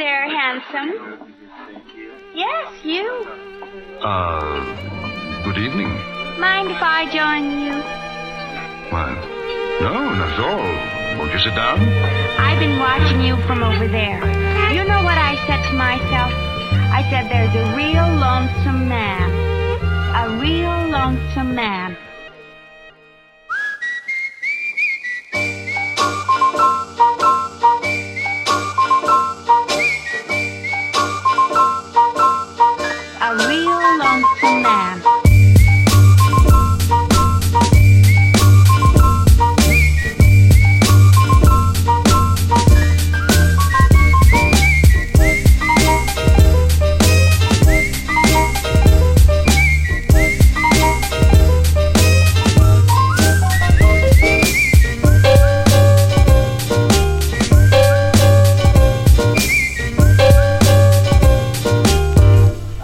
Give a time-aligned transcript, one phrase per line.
[0.00, 1.28] there, handsome.
[2.34, 3.04] Yes, you.
[4.00, 5.92] Uh, good evening.
[6.40, 7.76] Mind if I join you?
[8.88, 9.12] Well,
[9.84, 11.18] no, not at all.
[11.18, 11.80] Won't you sit down?
[12.40, 14.24] I've been watching you from over there.
[14.72, 16.32] You know what I said to myself?
[16.96, 19.28] I said there's a real lonesome man.
[20.16, 21.94] A real lonesome man.
[34.62, 35.19] man.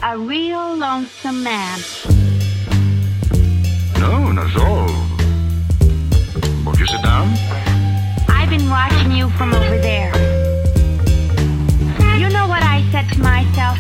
[0.09, 1.81] a real lonesome man.
[3.99, 4.87] No, not all.
[6.65, 7.35] Won't you sit down?
[8.29, 10.15] I've been watching you from over there.
[12.21, 13.79] You know what I said to myself?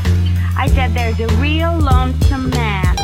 [0.58, 2.95] I said there's a real lonesome man.